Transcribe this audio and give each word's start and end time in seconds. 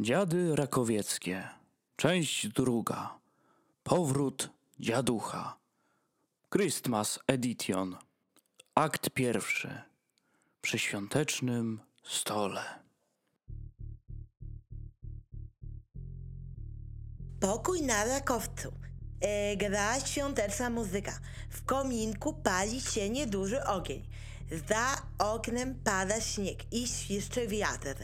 Dziady 0.00 0.56
Rakowieckie. 0.56 1.48
Część 1.96 2.48
druga. 2.48 3.18
Powrót 3.82 4.50
dziaducha. 4.80 5.58
Christmas 6.50 7.18
Edition. 7.26 7.96
Akt 8.74 9.10
pierwszy. 9.10 9.82
Przy 10.60 10.78
świątecznym 10.78 11.80
stole. 12.04 12.62
Pokój 17.40 17.82
na 17.82 18.04
rakowcu. 18.04 18.72
E, 19.20 19.56
gra 19.56 20.00
świąteczna 20.00 20.70
muzyka. 20.70 21.18
W 21.50 21.64
kominku 21.64 22.34
pali 22.34 22.80
się 22.80 23.10
nieduży 23.10 23.64
ogień. 23.64 24.06
Za 24.68 25.02
oknem 25.18 25.74
pada 25.84 26.20
śnieg 26.20 26.72
i 26.72 26.86
świszczy 26.86 27.48
wiatr. 27.48 27.94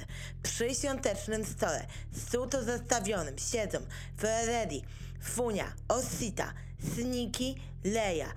Przy 0.43 0.75
świątecznym 0.75 1.45
stole, 1.45 1.87
suto 2.31 2.65
zastawionym, 2.65 3.39
siedzą 3.39 3.79
Freddy, 4.17 4.81
Funia, 5.23 5.73
Osita, 5.89 6.53
Sniki, 6.95 7.55
Leja, 7.85 8.33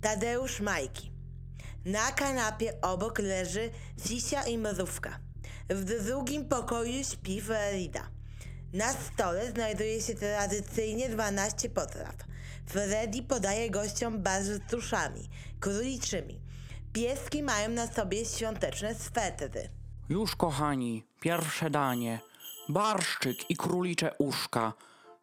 Tadeusz 0.00 0.60
Majki. 0.60 1.10
Na 1.84 2.12
kanapie 2.12 2.80
obok 2.80 3.18
leży 3.18 3.70
Zisia 4.06 4.42
i 4.42 4.58
Mrówka. 4.58 5.18
W 5.68 5.84
drugim 5.84 6.48
pokoju 6.48 7.04
śpi 7.04 7.40
Frida. 7.40 8.08
Na 8.72 8.92
stole 8.92 9.50
znajduje 9.50 10.02
się 10.02 10.14
tradycyjnie 10.14 11.08
12 11.08 11.68
potraw. 11.68 12.14
Freddy 12.66 13.22
podaje 13.22 13.70
gościom 13.70 14.22
bar 14.22 14.44
z 14.44 14.70
tuszami, 14.70 15.28
króliczymi. 15.60 16.43
Pieski 16.94 17.42
mają 17.42 17.68
na 17.68 17.86
sobie 17.86 18.24
świąteczne 18.24 18.94
swetry. 18.94 19.68
Już 20.08 20.36
kochani, 20.36 21.04
pierwsze 21.20 21.70
danie. 21.70 22.20
Barszczyk 22.68 23.50
i 23.50 23.56
królicze 23.56 24.14
uszka. 24.18 24.72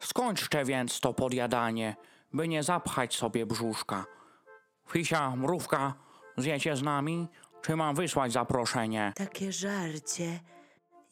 Skończcie 0.00 0.64
więc 0.64 1.00
to 1.00 1.14
podjadanie, 1.14 1.96
by 2.32 2.48
nie 2.48 2.62
zapchać 2.62 3.14
sobie 3.16 3.46
brzuszka. 3.46 4.06
Fisia, 4.90 5.36
mrówka, 5.36 5.94
zjecie 6.36 6.76
z 6.76 6.82
nami, 6.82 7.28
czy 7.62 7.76
mam 7.76 7.96
wysłać 7.96 8.32
zaproszenie? 8.32 9.12
Takie 9.16 9.52
żarcie, 9.52 10.40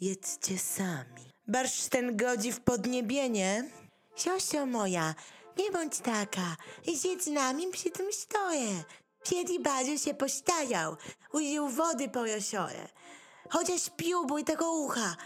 jedzcie 0.00 0.58
sami. 0.58 1.30
Barszcz 1.48 1.88
ten 1.88 2.16
godzi 2.16 2.52
w 2.52 2.60
podniebienie. 2.60 3.70
Siosio 4.16 4.66
moja, 4.66 5.14
nie 5.58 5.70
bądź 5.70 5.98
taka, 5.98 6.56
zjedz 6.94 7.24
z 7.24 7.30
nami 7.30 7.66
przy 7.72 7.90
tym 7.90 8.12
stoję. 8.12 8.84
Pied 9.24 9.50
i 9.50 9.60
Badziu 9.60 9.98
się 9.98 10.14
pośtajał, 10.14 10.96
użył 11.32 11.68
wody 11.68 12.08
po 12.08 12.26
josiore. 12.26 12.88
Chociaż 13.50 13.90
piłbój 13.96 14.44
tego 14.44 14.72
ucha, 14.72 15.16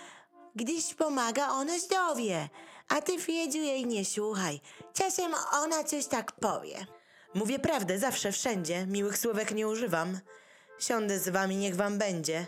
gdyż 0.54 0.94
pomaga 0.94 1.48
ono 1.48 1.78
zdrowie. 1.78 2.48
A 2.88 3.00
ty 3.00 3.18
Fiedziu 3.18 3.58
jej 3.58 3.86
nie 3.86 4.04
słuchaj, 4.04 4.60
czasem 4.92 5.32
ona 5.52 5.84
coś 5.84 6.06
tak 6.06 6.32
powie. 6.32 6.86
Mówię 7.34 7.58
prawdę 7.58 7.98
zawsze, 7.98 8.32
wszędzie, 8.32 8.86
miłych 8.86 9.18
słówek 9.18 9.54
nie 9.54 9.68
używam. 9.68 10.18
Siądę 10.78 11.18
z 11.18 11.28
wami, 11.28 11.56
niech 11.56 11.76
wam 11.76 11.98
będzie, 11.98 12.46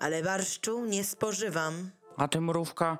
ale 0.00 0.22
barszczu 0.22 0.84
nie 0.84 1.04
spożywam. 1.04 1.90
A 2.16 2.28
ty, 2.28 2.40
mrówka, 2.40 2.98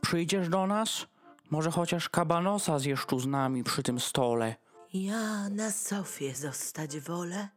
przyjdziesz 0.00 0.48
do 0.48 0.66
nas? 0.66 1.06
Może 1.50 1.70
chociaż 1.70 2.08
kabanosa 2.08 2.78
zjesz 2.78 3.06
tu 3.06 3.20
z 3.20 3.26
nami 3.26 3.64
przy 3.64 3.82
tym 3.82 4.00
stole. 4.00 4.54
Ja 4.94 5.48
na 5.50 5.70
sofie 5.70 6.34
zostać 6.34 7.00
wolę, 7.00 7.48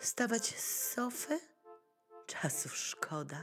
wstawać 0.00 0.46
z 0.46 0.92
sofy? 0.94 1.40
Czasu 2.26 2.68
szkoda. 2.68 3.36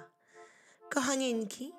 Kochanieńki, 0.89 1.73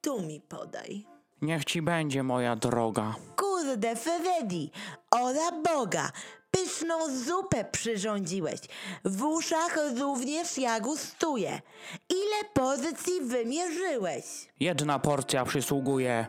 tu 0.00 0.22
mi 0.22 0.40
podaj. 0.40 1.06
Niech 1.42 1.64
ci 1.64 1.82
będzie, 1.82 2.22
moja 2.22 2.56
droga. 2.56 3.14
Kurde, 3.36 3.96
Freddy, 3.96 4.70
ola 5.10 5.52
Boga, 5.52 6.10
pyszną 6.50 7.18
zupę 7.24 7.64
przyrządziłeś. 7.64 8.60
W 9.04 9.22
uszach 9.22 9.76
również 10.00 10.58
ja 10.58 10.80
gustuję. 10.80 11.60
Ile 12.08 12.50
pozycji 12.54 13.20
wymierzyłeś? 13.20 14.24
Jedna 14.60 14.98
porcja 14.98 15.44
przysługuje. 15.44 16.26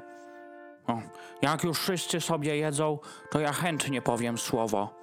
O, 0.87 1.01
jak 1.43 1.63
już 1.63 1.79
wszyscy 1.79 2.21
sobie 2.21 2.57
jedzą, 2.57 2.99
to 3.31 3.39
ja 3.39 3.53
chętnie 3.53 4.01
powiem 4.01 4.37
słowo. 4.37 4.95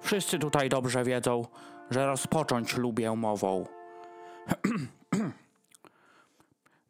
Wszyscy 0.00 0.38
tutaj 0.38 0.68
dobrze 0.68 1.04
wiedzą, 1.04 1.46
że 1.90 2.06
rozpocząć 2.06 2.76
lubię 2.76 3.16
mową. 3.16 3.66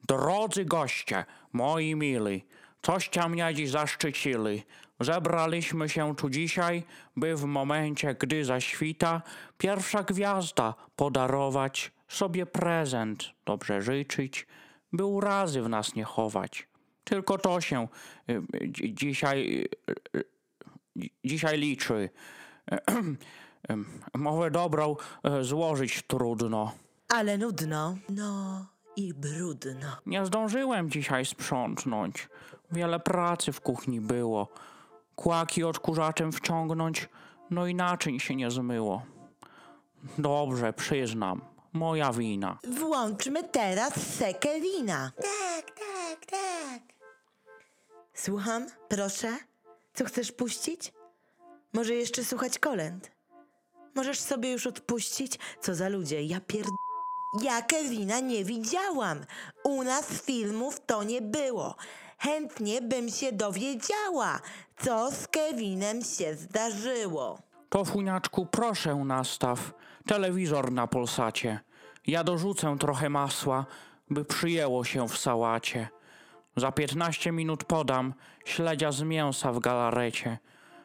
Drodzy 0.08 0.64
goście, 0.64 1.24
moi 1.52 1.94
mili, 1.94 2.44
coście 2.82 3.28
mnie 3.28 3.54
dziś 3.54 3.70
zaszczycili. 3.70 4.62
Zebraliśmy 5.00 5.88
się 5.88 6.16
tu 6.16 6.30
dzisiaj, 6.30 6.82
by 7.16 7.36
w 7.36 7.44
momencie, 7.44 8.14
gdy 8.14 8.44
zaświta, 8.44 9.22
pierwsza 9.58 10.02
gwiazda 10.02 10.74
podarować, 10.96 11.92
sobie 12.08 12.46
prezent 12.46 13.24
dobrze 13.44 13.82
życzyć, 13.82 14.46
by 14.92 15.04
urazy 15.04 15.62
w 15.62 15.68
nas 15.68 15.94
nie 15.94 16.04
chować. 16.04 16.68
Tylko 17.08 17.38
to 17.38 17.60
się 17.60 17.88
y, 18.30 18.42
dzi- 18.68 18.94
dzisiaj, 18.94 19.68
y, 19.90 20.18
y, 21.02 21.10
dzisiaj 21.24 21.58
liczy. 21.58 22.10
Mowę 24.14 24.50
dobrą 24.50 24.96
y, 25.40 25.44
złożyć 25.44 26.02
trudno. 26.02 26.72
Ale 27.08 27.38
nudno. 27.38 27.96
No 28.08 28.66
i 28.96 29.14
brudno. 29.14 29.96
Nie 30.06 30.26
zdążyłem 30.26 30.90
dzisiaj 30.90 31.24
sprzątnąć. 31.24 32.28
Wiele 32.72 33.00
pracy 33.00 33.52
w 33.52 33.60
kuchni 33.60 34.00
było. 34.00 34.48
Kłaki 35.16 35.64
odkurzaczem 35.64 36.32
wciągnąć, 36.32 37.08
no 37.50 37.66
i 37.66 37.74
naczyń 37.74 38.20
się 38.20 38.36
nie 38.36 38.50
zmyło. 38.50 39.02
Dobrze, 40.18 40.72
przyznam. 40.72 41.40
Moja 41.72 42.12
wina. 42.12 42.58
Włączmy 42.78 43.44
teraz 43.44 43.92
sekę 44.16 44.60
wina. 44.60 45.12
Słucham, 48.28 48.66
proszę. 48.88 49.36
Co 49.94 50.04
chcesz 50.04 50.32
puścić? 50.32 50.92
Może 51.72 51.94
jeszcze 51.94 52.24
słuchać 52.24 52.58
kolęd? 52.58 53.10
Możesz 53.94 54.20
sobie 54.20 54.52
już 54.52 54.66
odpuścić? 54.66 55.38
Co 55.60 55.74
za 55.74 55.88
ludzie, 55.88 56.22
ja 56.22 56.40
pierd... 56.40 56.68
Ja 57.42 57.62
Kevina 57.62 58.20
nie 58.20 58.44
widziałam. 58.44 59.18
U 59.64 59.82
nas 59.82 60.06
filmów 60.06 60.80
to 60.86 61.02
nie 61.02 61.22
było. 61.22 61.76
Chętnie 62.18 62.82
bym 62.82 63.10
się 63.10 63.32
dowiedziała, 63.32 64.40
co 64.78 65.10
z 65.10 65.28
Kevinem 65.28 66.02
się 66.04 66.34
zdarzyło. 66.34 67.38
To 67.68 67.84
funiaczku, 67.84 68.46
proszę 68.46 68.94
nastaw. 68.94 69.72
Telewizor 70.06 70.72
na 70.72 70.86
Polsacie. 70.86 71.60
Ja 72.06 72.24
dorzucę 72.24 72.76
trochę 72.80 73.08
masła, 73.08 73.66
by 74.10 74.24
przyjęło 74.24 74.84
się 74.84 75.08
w 75.08 75.18
sałacie. 75.18 75.88
Za 76.56 76.72
15 76.72 77.32
minut 77.32 77.64
podam 77.64 78.14
śledzia 78.44 78.92
z 78.92 79.02
mięsa 79.02 79.52
w 79.52 79.58
galarecie. 79.58 80.38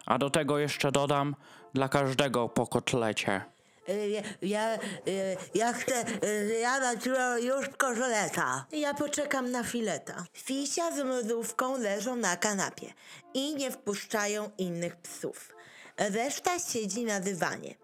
A 0.06 0.18
do 0.18 0.30
tego 0.30 0.60
jeszcze 0.60 0.92
dodam 0.92 1.36
dla 1.74 1.90
każdego 1.90 2.50
po 2.50 2.68
kotlecie. 2.68 3.42
Y, 3.90 4.10
Ja, 4.10 4.22
ja, 4.42 4.76
y, 5.08 5.38
ja 5.56 5.74
chcę, 5.74 6.06
y, 6.24 6.60
ja 6.62 6.80
naczyłam 6.80 7.40
już 7.40 7.70
koszuleta. 7.78 8.66
Ja 8.72 8.94
poczekam 8.94 9.52
na 9.52 9.64
fileta. 9.64 10.24
Fisia 10.34 10.92
z 10.92 11.00
mrówką 11.04 11.78
leżą 11.78 12.16
na 12.16 12.38
kanapie 12.38 12.94
i 13.34 13.56
nie 13.56 13.72
wpuszczają 13.72 14.50
innych 14.58 14.96
psów. 14.96 15.54
Reszta 15.98 16.60
siedzi 16.60 17.04
na 17.06 17.20
dywanie 17.20 17.76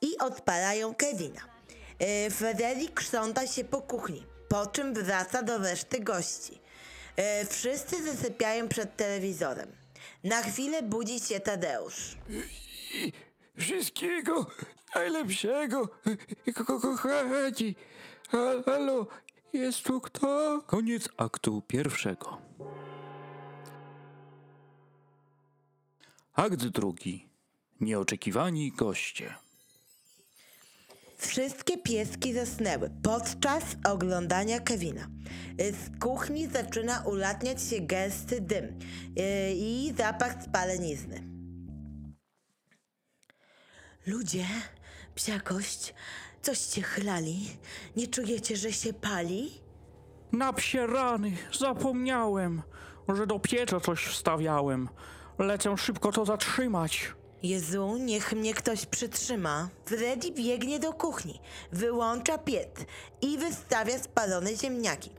i 0.00 0.18
odpalają 0.18 0.94
Kevina. 0.94 1.40
Freddy 2.30 2.88
krząta 2.94 3.46
się 3.46 3.64
po 3.64 3.80
kuchni, 3.82 4.26
po 4.48 4.66
czym 4.66 4.94
wraca 4.94 5.42
do 5.42 5.58
reszty 5.58 6.00
gości. 6.00 6.60
Y, 7.18 7.46
Wszyscy 7.46 8.12
zasypiają 8.14 8.68
przed 8.68 8.96
telewizorem. 8.96 9.72
Na 10.24 10.42
chwilę 10.42 10.82
budzi 10.82 11.20
się 11.20 11.40
Tadeusz. 11.40 12.16
Wszystkiego 13.58 14.46
najlepszego, 14.94 15.88
ko- 16.54 16.64
ko- 16.64 16.80
kochani. 16.80 17.74
Ha- 18.28 18.62
Halo, 18.66 19.06
jest 19.52 19.82
tu 19.82 20.00
kto? 20.00 20.62
Koniec 20.66 21.08
aktu 21.16 21.62
pierwszego. 21.62 22.38
Akt 26.34 26.64
drugi. 26.66 27.28
Nieoczekiwani 27.80 28.72
goście. 28.72 29.34
Wszystkie 31.26 31.78
pieski 31.78 32.34
zasnęły 32.34 32.90
podczas 33.02 33.64
oglądania 33.84 34.60
Kevina. 34.60 35.06
Z 35.58 36.00
kuchni 36.00 36.46
zaczyna 36.46 37.00
ulatniać 37.00 37.62
się 37.62 37.80
gęsty 37.80 38.40
dym 38.40 38.64
y, 38.64 38.72
i 39.54 39.94
zapach 39.98 40.42
spalenizny. 40.42 41.22
Ludzie, 44.06 44.44
psiakość, 45.14 45.94
coście 46.42 46.82
chlali? 46.82 47.50
Nie 47.96 48.06
czujecie, 48.06 48.56
że 48.56 48.72
się 48.72 48.92
pali? 48.92 49.50
Na 50.32 50.52
rany, 50.86 51.32
zapomniałem, 51.58 52.62
że 53.08 53.26
do 53.26 53.38
pieca 53.38 53.80
coś 53.80 54.04
wstawiałem. 54.04 54.88
Lecę 55.38 55.76
szybko 55.76 56.12
to 56.12 56.24
zatrzymać. 56.24 57.14
Jezu, 57.44 57.96
niech 57.96 58.32
mnie 58.32 58.54
ktoś 58.54 58.86
przytrzyma. 58.86 59.68
Freddy 59.84 60.30
biegnie 60.30 60.78
do 60.78 60.92
kuchni, 60.92 61.40
wyłącza 61.72 62.38
piec 62.38 62.68
i 63.22 63.38
wystawia 63.38 63.98
spalone 63.98 64.56
ziemniaki. 64.56 65.10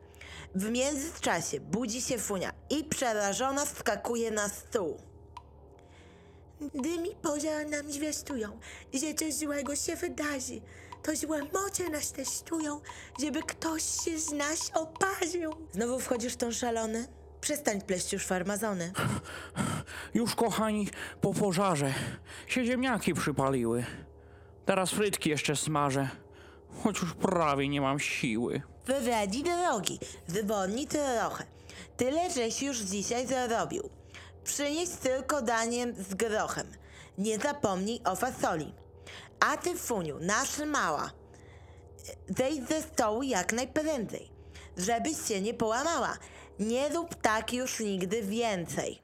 W 0.55 0.69
międzyczasie 0.69 1.59
budzi 1.59 2.01
się 2.01 2.17
Funia 2.17 2.53
i 2.69 2.83
przerażona 2.83 3.65
wskakuje 3.65 4.31
na 4.31 4.49
stół. 4.49 4.97
Dym 6.61 7.05
i 7.05 7.15
nam 7.71 7.91
zwiastują, 7.91 8.59
że 8.93 9.13
coś 9.13 9.33
złego 9.33 9.75
się 9.75 9.95
wydarzy. 9.95 10.61
To 11.03 11.15
złe 11.15 11.41
moce 11.53 11.89
nas 11.89 12.11
testują, 12.11 12.81
żeby 13.19 13.43
ktoś 13.43 13.83
się 13.83 14.19
z 14.19 14.31
nas 14.31 14.71
oparzył. 14.73 15.55
Znowu 15.73 15.99
wchodzisz 15.99 16.33
w 16.33 16.37
tą 16.37 16.51
szalony? 16.51 17.07
Przestań 17.45 17.81
pleść 17.81 18.13
już 18.13 18.25
farmazony. 18.25 18.91
Już 20.13 20.35
kochani, 20.35 20.87
po 21.21 21.33
pożarze 21.33 21.93
się 22.47 22.65
ziemniaki 22.65 23.13
przypaliły. 23.13 23.85
Teraz 24.65 24.91
frytki 24.91 25.29
jeszcze 25.29 25.55
smażę, 25.55 26.09
choć 26.83 27.01
już 27.01 27.13
prawie 27.13 27.69
nie 27.69 27.81
mam 27.81 27.99
siły. 27.99 28.61
Wyradzi 28.85 29.43
drogi, 29.43 29.99
zwolni 30.27 30.87
trochę. 30.87 31.43
Tyle, 31.97 32.31
żeś 32.31 32.61
już 32.61 32.77
dzisiaj 32.77 33.27
zarobił. 33.27 33.89
Przynieś 34.43 34.89
tylko 34.89 35.41
danie 35.41 35.93
z 35.93 36.13
grochem. 36.13 36.67
Nie 37.17 37.39
zapomnij 37.39 38.01
o 38.05 38.15
fasoli. 38.15 38.73
A 39.39 39.57
ty, 39.57 39.75
Funiu, 39.75 40.17
nasz 40.21 40.59
mała, 40.65 41.11
zejdź 42.37 42.67
ze 42.67 42.81
stołu 42.81 43.23
jak 43.23 43.53
najprędzej, 43.53 44.31
żebyś 44.77 45.27
się 45.27 45.41
nie 45.41 45.53
połamała. 45.53 46.17
Nie 46.59 46.89
rób 46.89 47.15
tak 47.15 47.53
już 47.53 47.79
nigdy 47.79 48.21
więcej. 48.21 49.01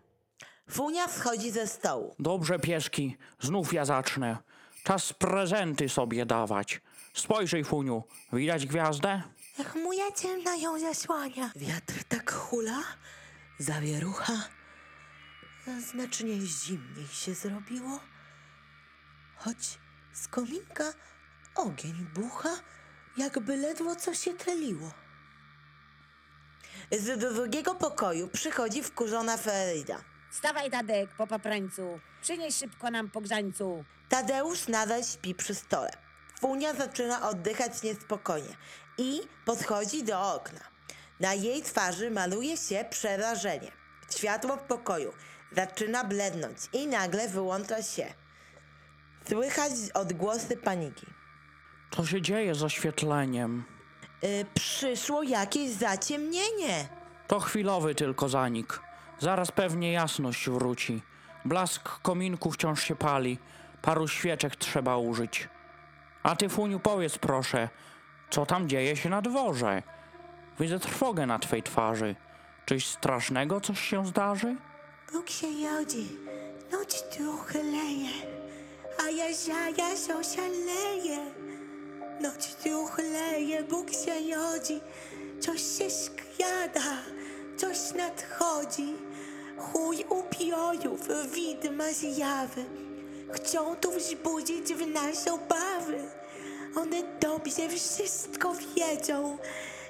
Funia 0.69 1.07
wschodzi 1.07 1.51
ze 1.51 1.67
stołu. 1.67 2.15
Dobrze, 2.19 2.59
pieski, 2.59 3.17
znów 3.39 3.73
ja 3.73 3.85
zacznę. 3.85 4.37
Czas 4.83 5.13
prezenty 5.13 5.89
sobie 5.89 6.25
dawać. 6.25 6.81
Spojrzyj, 7.13 7.63
Funiu, 7.63 8.03
widać 8.33 8.65
gwiazdę? 8.65 9.21
Chmura 9.71 10.11
ciemna 10.15 10.55
ją 10.55 10.79
zasłania. 10.79 11.51
Wiatr 11.55 12.03
tak 12.09 12.31
hula, 12.31 12.83
zawierucha. 13.59 14.33
Znacznie 15.91 16.35
zimniej 16.41 17.07
się 17.07 17.33
zrobiło. 17.33 17.99
Choć 19.35 19.79
z 20.13 20.27
kominka 20.27 20.93
ogień 21.55 22.07
bucha, 22.15 22.49
jakby 23.17 23.57
ledwo 23.57 23.95
co 23.95 24.13
się 24.13 24.33
teliło. 24.33 24.91
Z 26.91 27.19
drugiego 27.19 27.75
pokoju 27.75 28.27
przychodzi 28.27 28.83
wkurzona 28.83 29.37
Feryda. 29.37 30.01
Stawaj, 30.31 30.71
Tadek, 30.71 31.09
po 31.17 31.27
paprańcu. 31.27 31.99
Przynieś 32.21 32.55
szybko 32.55 32.91
nam 32.91 33.09
po 33.09 33.21
grzańcu. 33.21 33.83
Tadeusz 34.09 34.67
nadal 34.67 35.03
śpi 35.03 35.35
przy 35.35 35.55
stole. 35.55 35.91
Funia 36.41 36.73
zaczyna 36.73 37.29
oddychać 37.29 37.83
niespokojnie 37.83 38.55
i 38.97 39.21
podchodzi 39.45 40.03
do 40.03 40.33
okna. 40.35 40.59
Na 41.19 41.33
jej 41.33 41.61
twarzy 41.61 42.11
maluje 42.11 42.57
się 42.57 42.85
przerażenie. 42.89 43.71
Światło 44.15 44.57
w 44.57 44.61
pokoju 44.61 45.13
zaczyna 45.55 46.03
blednąć 46.03 46.57
i 46.73 46.87
nagle 46.87 47.27
wyłącza 47.27 47.83
się. 47.83 48.13
Słychać 49.27 49.71
odgłosy 49.93 50.57
paniki. 50.57 51.05
Co 51.91 52.05
się 52.05 52.21
dzieje 52.21 52.55
z 52.55 52.63
oświetleniem? 52.63 53.63
Y, 54.23 54.45
przyszło 54.53 55.23
jakieś 55.23 55.69
zaciemnienie. 55.71 56.87
To 57.27 57.39
chwilowy 57.39 57.95
tylko 57.95 58.29
zanik. 58.29 58.79
Zaraz 59.19 59.51
pewnie 59.51 59.91
jasność 59.91 60.49
wróci. 60.49 61.01
Blask 61.45 61.89
kominku 62.01 62.51
wciąż 62.51 62.83
się 62.83 62.95
pali. 62.95 63.37
Paru 63.81 64.07
świeczek 64.07 64.55
trzeba 64.55 64.97
użyć. 64.97 65.49
A 66.23 66.35
ty, 66.35 66.49
Funiu, 66.49 66.79
powiedz 66.79 67.17
proszę, 67.17 67.69
co 68.29 68.45
tam 68.45 68.69
dzieje 68.69 68.95
się 68.95 69.09
na 69.09 69.21
dworze? 69.21 69.83
Widzę 70.59 70.79
trwogę 70.79 71.25
na 71.25 71.39
twej 71.39 71.63
twarzy. 71.63 72.15
Czyś 72.65 72.87
strasznego 72.87 73.61
coś 73.61 73.79
się 73.81 74.05
zdarzy? 74.05 74.55
Bóg 75.13 75.29
się 75.29 75.47
jodzi, 75.47 76.07
noc 76.71 77.09
trochę 77.09 77.63
leje, 77.63 78.09
a 79.05 79.09
ja 79.09 79.25
oszaleję. 80.19 80.19
Noc 80.19 80.35
trochę 80.35 81.20
Bóg 83.63 83.91
się 83.91 84.19
jodzi, 84.21 84.81
coś 85.39 85.61
się 85.61 85.89
składa, 85.89 86.97
coś 87.57 87.77
nadchodzi. 87.95 88.93
Chuj 89.57 90.05
upijojów, 90.09 91.01
widma 91.31 91.91
zjawy, 91.93 92.65
chcą 93.31 93.75
tu 93.75 93.91
wzbudzić 93.91 94.73
w 94.73 94.87
nas 94.87 95.27
obawy. 95.27 95.97
One 96.75 97.03
dobrze 97.19 97.69
wszystko 97.69 98.53
wiedzą 98.75 99.37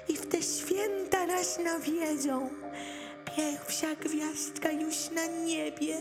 i 0.08 0.16
w 0.16 0.26
te 0.26 0.42
święta 0.42 1.26
nas 1.26 1.58
nawiedzą. 1.58 2.50
Pierwsza 3.36 3.94
gwiazdka 3.94 4.72
już 4.72 5.10
na 5.10 5.26
niebie. 5.26 5.96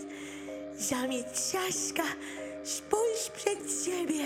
Zamieć 0.78 1.28
ciaska, 1.52 2.04
spójrz 2.64 3.30
przed 3.36 3.86
siebie. 3.86 4.26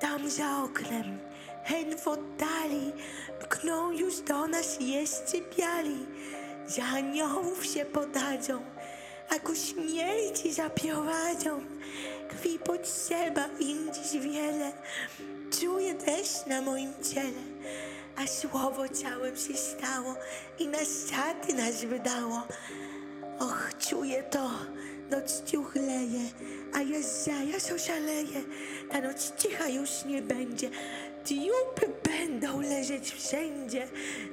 Tam 0.00 0.30
za 0.30 0.62
oknem, 0.62 1.18
hen 1.66 1.98
w 1.98 2.08
oddali, 2.08 2.92
pkną 3.40 3.90
już 3.90 4.20
do 4.20 4.46
nas 4.46 4.80
jeszcze 4.80 5.38
biali. 5.56 6.06
Za 6.66 6.82
aniołów 6.82 7.66
się 7.66 7.84
podadzą, 7.84 8.60
a 9.28 9.38
ku 9.38 9.54
śmierci 9.54 10.52
zaprowadzą. 10.52 11.60
Krwi 12.28 12.58
potrzeba 12.58 13.46
im 13.60 13.92
dziś 13.92 14.22
wiele, 14.22 14.72
czuję 15.60 15.94
deszcz 15.94 16.46
na 16.46 16.62
moim 16.62 16.92
ciele 17.12 17.56
a 18.16 18.26
słowo 18.26 18.88
ciałem 18.88 19.36
się 19.36 19.54
stało 19.56 20.14
i 20.58 20.68
na 20.68 20.78
szaty 20.78 21.54
nas 21.54 21.84
wydało. 21.84 22.42
Och, 23.38 23.70
czuję 23.78 24.22
to, 24.22 24.50
noc 25.10 25.42
ciuchleje, 25.44 26.20
a 26.74 26.82
ja 26.82 27.02
zaraz 27.02 27.72
oszaleję. 27.72 28.42
Ta 28.90 29.00
noc 29.00 29.32
cicha 29.36 29.68
już 29.68 30.04
nie 30.04 30.22
będzie, 30.22 30.70
trupy 31.26 31.92
będą 32.04 32.60
leżeć 32.60 33.10
wszędzie. 33.10 33.88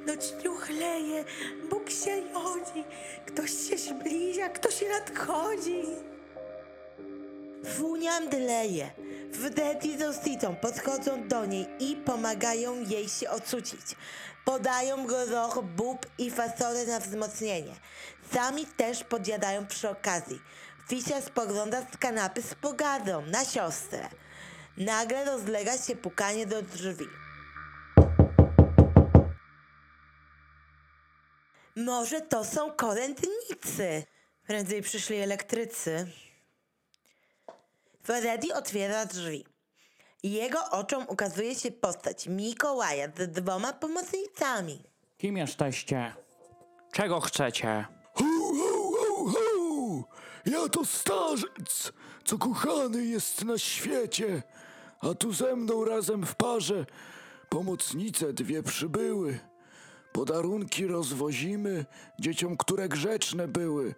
Noc 0.07 0.33
ciuchleje, 0.43 1.25
Bóg 1.69 1.89
się 1.89 2.21
rodzi, 2.33 2.83
ktoś 3.25 3.51
się 3.51 3.77
zbliża, 3.77 4.49
ktoś 4.49 4.83
nadchodzi. 4.89 5.83
Funia 7.77 8.19
mdleje. 8.19 8.91
Wdeti 9.31 9.97
z 9.97 10.01
Ositą 10.01 10.55
podchodzą 10.55 11.27
do 11.27 11.45
niej 11.45 11.67
i 11.79 11.95
pomagają 11.95 12.81
jej 12.81 13.09
się 13.09 13.29
ocucić. 13.29 13.95
Podają 14.45 15.05
groch, 15.05 15.63
bób 15.63 16.05
i 16.17 16.31
fasolę 16.31 16.85
na 16.85 16.99
wzmocnienie. 16.99 17.73
Sami 18.33 18.65
też 18.65 19.03
podjadają 19.03 19.67
przy 19.67 19.89
okazji. 19.89 20.41
Fisia 20.89 21.21
spogląda 21.21 21.81
z 21.93 21.97
kanapy 21.97 22.41
z 22.41 22.55
pogadą 22.55 23.21
na 23.25 23.45
siostrę. 23.45 24.09
Nagle 24.77 25.25
rozlega 25.25 25.77
się 25.77 25.95
pukanie 25.95 26.45
do 26.47 26.61
drzwi. 26.61 27.05
Może 31.75 32.21
to 32.21 32.45
są 32.45 32.71
kolędnicy. 32.71 34.03
Prędzej 34.47 34.81
przyszli 34.81 35.15
elektrycy. 35.15 36.07
Freddy 38.03 38.53
otwiera 38.55 39.05
drzwi. 39.05 39.45
Jego 40.23 40.69
oczom 40.71 41.05
ukazuje 41.09 41.55
się 41.55 41.71
postać 41.71 42.27
Mikołaja 42.27 43.07
z 43.07 43.31
dwoma 43.31 43.73
pomocnicami. 43.73 44.83
Kim 45.17 45.37
jesteście? 45.37 46.13
Czego 46.91 47.19
chcecie? 47.19 47.85
Hu, 48.13 48.23
hu, 48.53 48.91
hu, 48.97 49.31
hu! 49.31 50.03
Ja 50.45 50.69
to 50.69 50.85
starzec, 50.85 51.91
co 52.25 52.37
kochany 52.37 53.05
jest 53.05 53.45
na 53.45 53.57
świecie, 53.57 54.43
a 54.99 55.13
tu 55.13 55.33
ze 55.33 55.55
mną 55.55 55.85
razem 55.85 56.25
w 56.25 56.35
parze 56.35 56.85
pomocnice 57.49 58.33
dwie 58.33 58.63
przybyły. 58.63 59.39
Podarunki 60.11 60.87
rozwozimy 60.87 61.85
dzieciom, 62.19 62.57
które 62.57 62.89
grzeczne 62.89 63.47
były. 63.47 63.95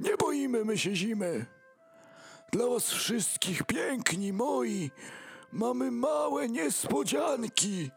Nie 0.00 0.16
boimy 0.16 0.64
my 0.64 0.78
się 0.78 0.96
zimy. 0.96 1.46
Dla 2.52 2.66
was 2.66 2.90
wszystkich 2.90 3.62
piękni 3.62 4.32
moi 4.32 4.90
mamy 5.52 5.90
małe 5.90 6.48
niespodzianki. 6.48 7.90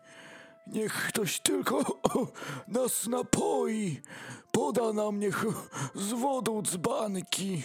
Niech 0.67 0.93
ktoś 1.07 1.39
tylko 1.39 1.99
nas 2.67 3.07
napoi, 3.07 4.01
poda 4.51 4.93
nam 4.93 5.19
niech 5.19 5.45
z 5.95 6.11
wodą 6.11 6.61
dzbanki. 6.61 7.63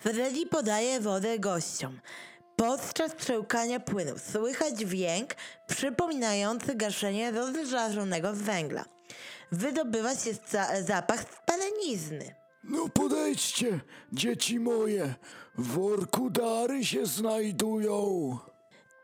Freddy 0.00 0.46
podaje 0.46 1.00
wodę 1.00 1.38
gościom. 1.38 2.00
Podczas 2.56 3.14
przełkania 3.14 3.80
płynu 3.80 4.12
słychać 4.32 4.78
dźwięk 4.78 5.34
przypominający 5.66 6.74
gaszenie 6.74 7.30
rozżarzonego 7.30 8.32
węgla. 8.32 8.84
wydobywa 9.52 10.14
się 10.16 10.30
za- 10.50 10.82
zapach 10.82 11.24
spalenizny. 11.42 12.34
No 12.64 12.88
podejdźcie, 12.88 13.80
dzieci 14.12 14.60
moje, 14.60 15.14
w 15.58 15.66
worku 15.66 16.30
dary 16.30 16.84
się 16.84 17.06
znajdują. 17.06 18.38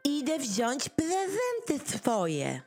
Idę 0.04 0.38
wziąć 0.38 0.88
prezenty 0.88 1.98
swoje. 1.98 2.60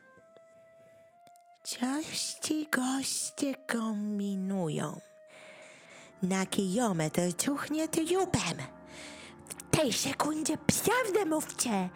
Coś 1.64 2.34
ci 2.42 2.68
goście 2.70 3.54
kombinują. 3.54 5.00
Na 6.22 6.46
kilometr 6.46 7.20
ciuchnie 7.38 7.88
trupem. 7.88 8.58
W 9.48 9.76
tej 9.76 9.92
sekundzie 9.92 10.54
prawdę 10.56 11.24
mówcie. 11.30 11.88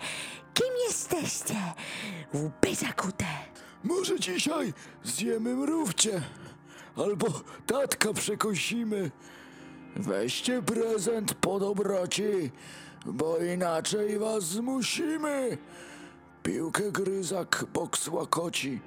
Kim 0.55 0.73
jesteście? 0.89 1.55
Łby 2.35 2.75
zakute. 2.75 3.25
Może 3.85 4.21
dzisiaj 4.21 4.73
zjemy 5.05 5.57
mrówcie, 5.57 6.23
albo 6.97 7.27
tatka 7.67 8.13
przekosimy. 8.13 9.11
Weźcie 9.97 10.63
prezent 10.63 11.35
po 11.35 11.61
dobroci, 11.61 12.51
bo 13.07 13.39
inaczej 13.39 14.19
was 14.19 14.45
zmusimy. 14.45 15.59
Piłkę 16.43 16.93
gryzak, 16.93 17.65
boks 17.75 18.09
łakoci, 18.09 18.81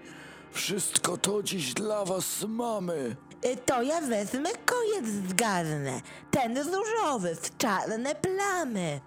wszystko 0.51 1.17
to 1.17 1.43
dziś 1.43 1.73
dla 1.73 2.05
was 2.05 2.45
mamy. 2.47 3.15
Y, 3.45 3.57
To 3.65 3.81
ja 3.81 4.01
wezmę 4.01 4.49
koniec 4.65 5.05
zgarnę. 5.29 6.01
Ten 6.31 6.57
różowy 6.57 7.35
w 7.35 7.57
czarne 7.57 8.15
plamy. 8.15 9.01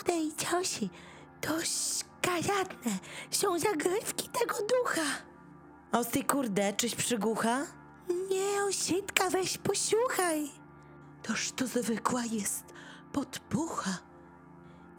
Odejdź, 0.00 0.46
Osi. 0.60 0.90
To 1.40 1.50
szkaradne. 1.60 2.92
Są 3.30 3.58
zagrywki 3.58 4.28
tego 4.28 4.54
ducha. 4.54 5.02
Osy, 5.92 6.24
kurde, 6.24 6.72
czyś 6.72 6.94
przygłucha? 6.94 7.66
Nie, 8.30 8.64
Ositka, 8.68 9.30
weź 9.30 9.58
posłuchaj. 9.58 10.50
Toż 11.22 11.52
to 11.52 11.66
zwykła 11.66 12.22
jest 12.24 12.64
podpucha. 13.12 13.90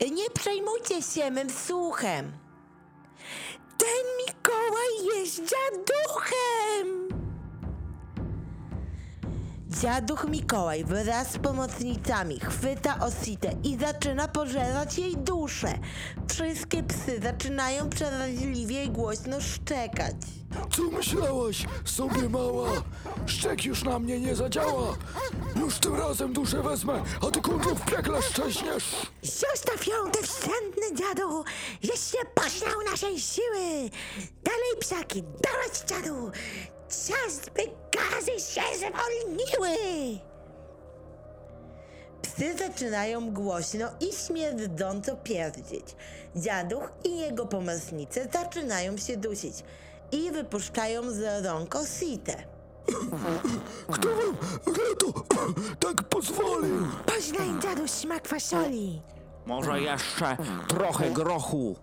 Y, 0.03 0.09
Nie 0.11 0.29
przejmujcie 0.29 1.01
się 1.01 1.31
mym 1.31 1.49
słuchem. 1.49 2.31
Ten 3.77 4.30
Mikołaj 4.51 5.19
jest 5.19 5.35
dziaduchem. 5.35 7.00
Dziaduch 9.79 10.25
Mikołaj 10.29 10.83
wraz 10.85 11.31
z 11.31 11.37
pomocnicami 11.37 12.39
chwyta 12.39 12.99
Ositę 12.99 13.55
i 13.63 13.77
zaczyna 13.79 14.27
pożerać 14.27 14.97
jej 14.97 15.17
duszę. 15.17 15.73
Wszystkie 16.29 16.83
psy 16.83 17.19
zaczynają 17.23 17.89
przeraźliwie 17.89 18.83
i 18.83 18.89
głośno 18.89 19.41
szczekać. 19.41 20.15
Co 20.71 20.83
myślałaś 20.83 21.65
sobie 21.85 22.29
mała? 22.29 22.69
Szczek 23.25 23.65
już 23.65 23.83
na 23.83 23.99
mnie 23.99 24.19
nie 24.19 24.35
zadziała. 24.35 24.97
Już 25.55 25.79
tym 25.79 25.95
razem 25.95 26.33
duszę 26.33 26.63
wezmę, 26.63 27.03
a 27.27 27.31
ty 27.31 27.41
kurczę 27.41 27.75
w 27.75 27.85
piekle 27.85 28.21
szczęśniesz. 28.21 28.95
Zostaw 29.23 29.87
ją, 29.87 30.11
te 30.11 30.23
wstrętny 30.23 30.95
dziadu! 30.95 31.43
Żeś 31.83 32.13
nie 32.13 32.25
poznał 32.35 32.81
naszej 32.91 33.19
siły! 33.19 33.89
Dalej 34.43 34.77
psaki, 34.79 35.23
dawać 35.23 35.83
dziadu! 35.87 36.31
Czas, 36.91 37.39
by 37.55 37.63
gazy 37.91 38.39
się 38.53 38.61
zwolniły! 38.77 39.77
Psy 42.21 42.57
zaczynają 42.57 43.31
głośno 43.33 43.87
i 43.99 44.11
śmierdząco 44.13 45.15
pierdzieć. 45.15 45.95
Dziaduch 46.35 46.91
i 47.03 47.17
jego 47.19 47.45
pomocnice 47.45 48.27
zaczynają 48.33 48.97
się 48.97 49.17
dusić 49.17 49.55
i 50.11 50.31
wypuszczają 50.31 51.11
z 51.11 51.45
rąk 51.45 51.75
Ositę. 51.75 52.43
Kto 53.91 54.07
wam 54.09 54.37
na 54.67 54.95
to 54.99 55.23
tak 55.79 56.03
pozwolił? 56.03 56.87
Poznaj 57.05 57.59
dziadu 57.61 57.87
smak 57.87 58.27
fasoli! 58.27 59.01
Może 59.45 59.81
jeszcze 59.81 60.37
trochę 60.67 61.11
grochu. 61.11 61.75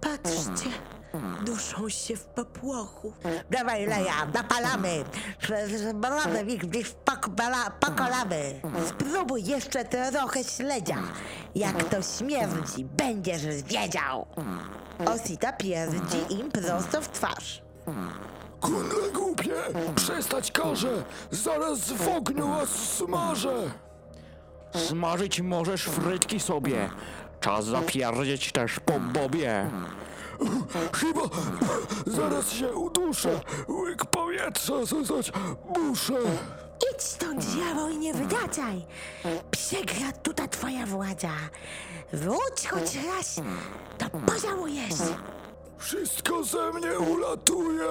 Patrzcie, 0.00 0.70
duszą 1.44 1.88
się 1.88 2.16
w 2.16 2.24
popłochu. 2.24 3.12
Dawaj, 3.50 3.86
Leja, 3.86 4.26
napalamy! 4.34 5.04
Zbalamy 5.76 6.42
ich 6.42 6.66
gdzieś 6.66 6.94
pokbala- 7.04 7.70
pokolamy. 7.80 8.60
Spróbuj 8.88 9.44
jeszcze 9.44 9.84
trochę 9.84 10.44
śledzia. 10.44 10.96
Jak 11.54 11.84
to 11.84 11.96
śmierdzi, 12.02 12.84
będziesz 12.84 13.46
wiedział. 13.62 14.26
Osita 15.06 15.52
pierdzi 15.52 16.18
im 16.40 16.50
prosto 16.52 17.00
w 17.02 17.08
twarz. 17.08 17.62
Kundle 18.60 19.10
głupie, 19.14 19.54
przestać 19.96 20.52
każę, 20.52 21.02
zaraz 21.30 21.92
w 21.92 22.08
ogniu 22.08 22.48
was 22.48 22.68
smażę. 22.68 23.54
Smażyć 24.74 25.40
możesz 25.40 25.82
frytki 25.84 26.40
sobie. 26.40 26.90
Czas 27.40 27.64
zapierdzieć 27.64 28.52
też 28.52 28.80
po 28.80 29.00
bobie. 29.00 29.70
Chyba 30.92 31.20
zaraz 32.06 32.52
się 32.52 32.72
uduszę, 32.72 33.40
łyk 33.68 34.04
powietrza 34.04 34.84
zozać 34.84 35.32
muszę. 35.78 36.18
Idź 36.94 37.02
stąd, 37.02 37.44
zjawo, 37.44 37.88
i 37.88 37.98
nie 37.98 38.14
wydacaj. 38.14 38.86
Przegra 39.50 40.12
tuta 40.22 40.48
twoja 40.48 40.86
władza. 40.86 41.30
Wróć 42.12 42.68
choć 42.70 42.94
raz, 43.06 43.40
to 43.98 44.10
pożałujesz. 44.10 44.94
Wszystko 45.78 46.44
ze 46.44 46.72
mnie 46.72 46.98
ulatuje. 46.98 47.86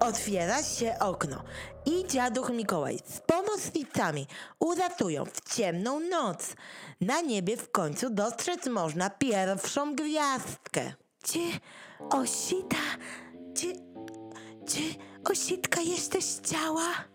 Otwiera 0.00 0.62
się 0.62 0.96
okno 1.00 1.42
i 1.86 2.06
dziaduch 2.06 2.50
Mikołaj 2.50 2.98
z 3.06 3.20
pomocnicami 3.20 4.26
uratują 4.60 5.24
w 5.24 5.54
ciemną 5.54 6.00
noc. 6.00 6.54
Na 7.00 7.20
niebie 7.20 7.56
w 7.56 7.70
końcu 7.70 8.10
dostrzec 8.10 8.66
można 8.66 9.10
pierwszą 9.10 9.94
gwiazdkę. 9.94 10.92
Czy 11.22 11.38
Osita, 12.10 12.76
czy, 13.56 13.72
czy 14.66 14.80
Ositka 15.30 15.80
jesteś 15.80 16.24
ciała? 16.24 17.11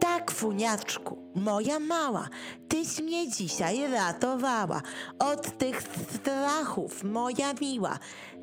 Tak, 0.00 0.30
funiaczku, 0.30 1.32
moja 1.34 1.78
mała, 1.78 2.28
tyś 2.68 3.00
mnie 3.00 3.30
dzisiaj 3.30 3.90
ratowała 3.90 4.82
od 5.18 5.58
tych 5.58 5.82
strachów, 5.82 7.04
moja 7.04 7.52
miła, 7.60 7.98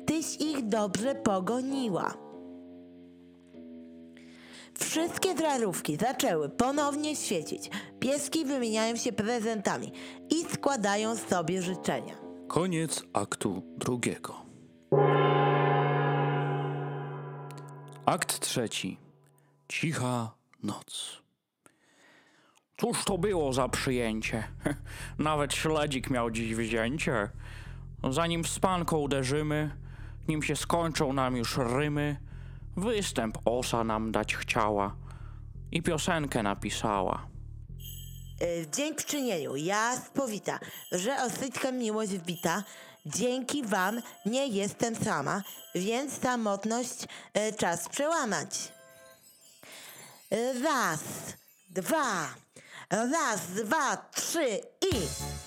tyś 0.06 0.36
ich 0.40 0.68
dobrze 0.68 1.14
pogoniła. 1.14 2.14
Wszystkie 4.78 5.36
żarówki 5.36 5.96
zaczęły 5.96 6.48
ponownie 6.48 7.16
świecić. 7.16 7.70
Pieski 8.00 8.44
wymieniają 8.44 8.96
się 8.96 9.12
prezentami 9.12 9.92
i 10.30 10.44
składają 10.54 11.16
sobie 11.16 11.62
życzenia. 11.62 12.14
Koniec 12.48 13.02
aktu 13.12 13.62
drugiego. 13.76 14.34
Akt 18.06 18.40
trzeci. 18.40 18.98
Cicha 19.68 20.34
noc. 20.62 21.23
Cóż 22.76 23.04
to 23.04 23.18
było 23.18 23.52
za 23.52 23.68
przyjęcie? 23.68 24.48
Nawet 25.18 25.54
śledzik 25.54 26.10
miał 26.10 26.30
dziś 26.30 26.54
wzięcie. 26.54 27.30
Zanim 28.10 28.44
w 28.44 28.48
spanko 28.48 28.98
uderzymy, 28.98 29.76
nim 30.28 30.42
się 30.42 30.56
skończą 30.56 31.12
nam 31.12 31.36
już 31.36 31.56
rymy, 31.56 32.16
występ 32.76 33.38
osa 33.44 33.84
nam 33.84 34.12
dać 34.12 34.36
chciała 34.36 34.96
i 35.72 35.82
piosenkę 35.82 36.42
napisała. 36.42 37.26
E, 38.40 38.62
W 38.64 38.70
dziękczynieniu 38.76 39.56
ja 39.56 39.96
spowita, 39.96 40.58
że 40.92 41.22
osyćka 41.22 41.72
miłość 41.72 42.12
wbita. 42.12 42.62
Dzięki 43.06 43.62
wam 43.66 44.00
nie 44.26 44.46
jestem 44.46 44.96
sama, 44.96 45.42
więc 45.74 46.12
samotność 46.20 47.06
e, 47.34 47.52
czas 47.52 47.88
przełamać. 47.88 48.72
Raz, 50.64 51.02
dwa, 51.70 52.28
raz, 52.90 53.40
dwa, 53.46 53.96
trzy 53.96 54.60
i... 54.92 55.43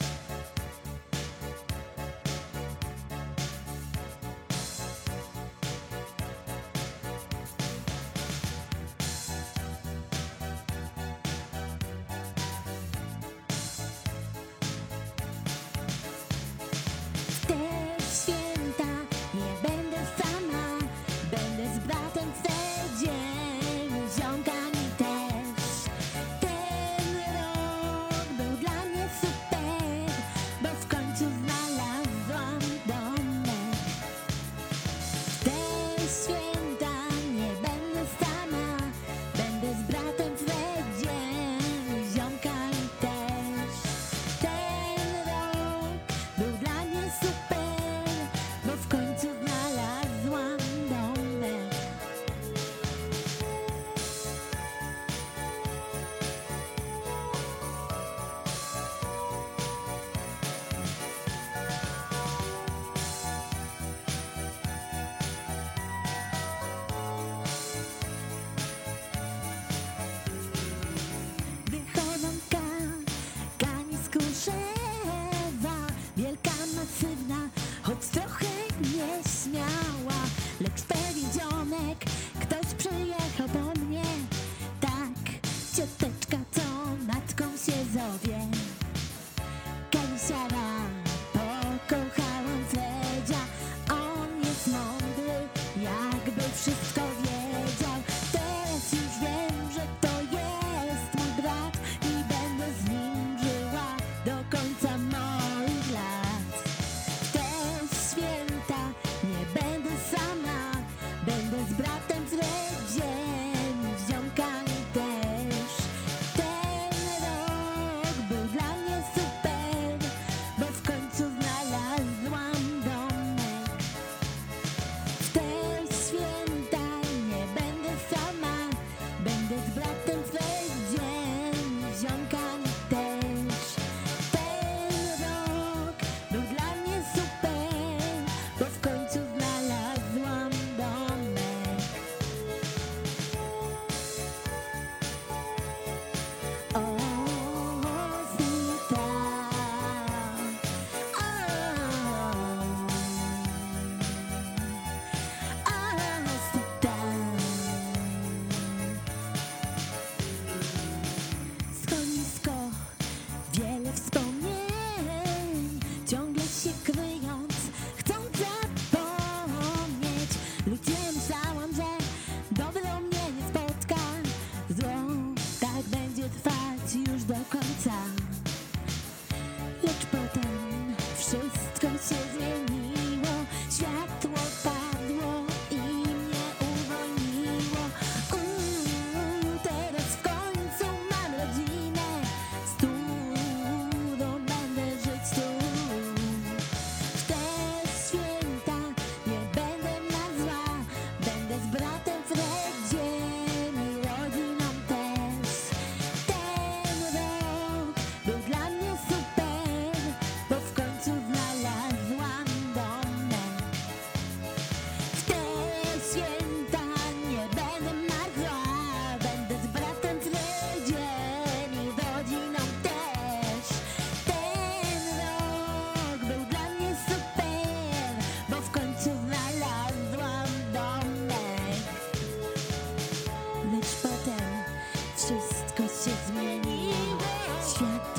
but 201.80 201.86
I 201.86 202.07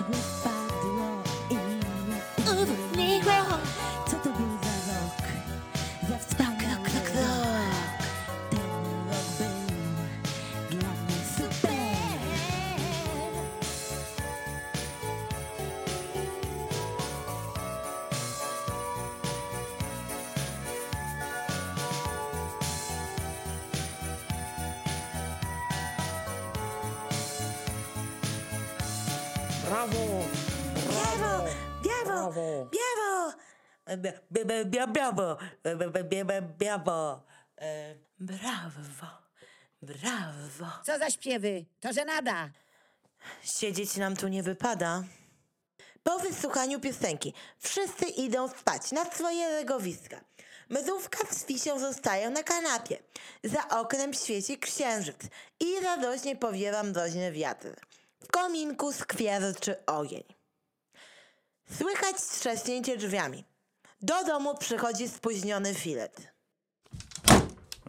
Światło 0.09 0.23
wpadło 0.23 0.58
Brawo! 33.97 35.39
Brawo! 36.59 37.23
Brawo! 38.19 39.09
Brawo! 39.83 40.67
Co 40.87 40.99
za 40.99 41.11
śpiewy? 41.11 41.65
To 41.81 41.93
żenada. 41.93 42.51
Siedzieć 43.43 43.97
nam 43.97 44.17
tu 44.17 44.29
nie 44.29 44.43
wypada. 44.43 45.05
Po 46.03 46.19
wysłuchaniu 46.19 46.81
piosenki 46.81 47.35
wszyscy 47.59 48.05
idą 48.05 48.49
spać 48.49 48.93
na 48.93 49.05
swoje 49.05 49.49
legowiska. 49.49 50.21
Mrówka 50.71 51.19
z 51.31 51.45
Fisią 51.45 51.79
zostają 51.79 52.31
na 52.31 52.43
kanapie. 52.43 52.99
Za 53.45 53.69
oknem 53.69 54.15
świeci 54.15 54.59
księżyc 54.59 55.17
i 55.61 55.81
radośnie 55.81 56.37
powiewa 56.37 56.83
mroźny 56.83 57.33
wiatr. 57.33 57.69
W 58.21 58.27
kominku 58.27 58.93
skwierczy 58.93 59.87
ogień. 59.87 60.25
Słychać 61.79 62.17
trzaśnięcie 62.23 62.97
drzwiami. 62.97 63.45
Do 64.01 64.25
domu 64.25 64.55
przychodzi 64.59 65.09
spóźniony 65.09 65.75
filet. 65.75 66.33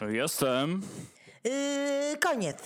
Jestem. 0.09 0.81
Yy, 1.43 2.17
koniec. 2.19 2.57